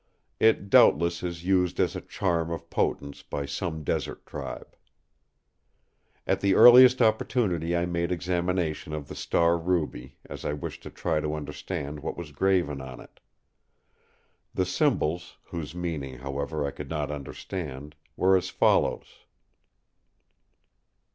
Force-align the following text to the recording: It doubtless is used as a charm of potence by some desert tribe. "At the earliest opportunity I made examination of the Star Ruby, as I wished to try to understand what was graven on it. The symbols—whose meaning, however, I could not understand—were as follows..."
It 0.39 0.71
doubtless 0.71 1.21
is 1.21 1.45
used 1.45 1.79
as 1.79 1.95
a 1.95 2.01
charm 2.01 2.49
of 2.49 2.71
potence 2.71 3.21
by 3.21 3.45
some 3.45 3.83
desert 3.83 4.25
tribe. 4.25 4.75
"At 6.25 6.41
the 6.41 6.55
earliest 6.55 7.03
opportunity 7.03 7.75
I 7.77 7.85
made 7.85 8.11
examination 8.11 8.93
of 8.93 9.07
the 9.07 9.15
Star 9.15 9.59
Ruby, 9.59 10.17
as 10.25 10.43
I 10.43 10.53
wished 10.53 10.81
to 10.81 10.89
try 10.89 11.19
to 11.19 11.35
understand 11.35 11.99
what 11.99 12.17
was 12.17 12.31
graven 12.31 12.81
on 12.81 12.99
it. 12.99 13.19
The 14.55 14.65
symbols—whose 14.65 15.75
meaning, 15.75 16.17
however, 16.17 16.65
I 16.65 16.71
could 16.71 16.89
not 16.89 17.11
understand—were 17.11 18.35
as 18.35 18.49
follows..." 18.49 19.25